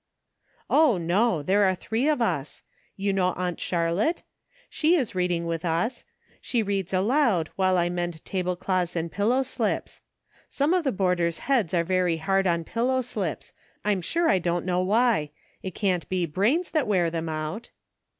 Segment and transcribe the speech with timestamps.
[0.83, 1.43] "O, no!
[1.43, 2.63] there are three of us.
[2.97, 4.23] You know Aunt Charlotte.•
[4.67, 6.05] She is reading with us;
[6.41, 10.01] she reads aloud, while I mend tablecloths and pillow slips;
[10.49, 13.53] some of the boarders' heads are very hard on pillow slips;
[13.85, 15.29] I'm sure I don't know why;
[15.61, 17.69] it can't be brains that wear them out."